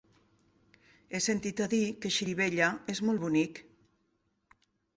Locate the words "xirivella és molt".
2.17-3.25